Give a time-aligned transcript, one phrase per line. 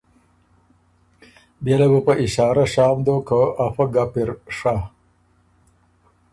[1.63, 4.75] بيې له بو په اشارۀ شام دوک که ا فۀ ګپ اِر ڒۀ۔